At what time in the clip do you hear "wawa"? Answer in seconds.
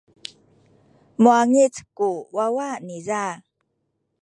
2.35-2.67